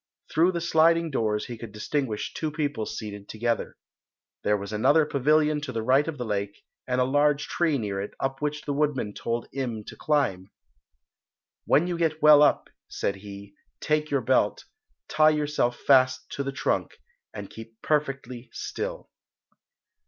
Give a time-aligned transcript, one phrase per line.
[0.33, 3.77] Through the sliding doors he could distinguish two people seated together.
[4.43, 8.01] There was another pavilion to the right of the lake and a large tree near
[8.01, 10.49] it, up which the woodman told Im to climb.
[11.65, 14.65] "When you get well up," said he, "take your belt,
[15.07, 16.97] tie yourself fast to the trunk
[17.31, 19.07] and keep perfectly still."